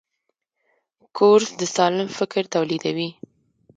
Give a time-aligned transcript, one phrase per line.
[1.17, 3.09] کورس د سالم فکر تولیدوي.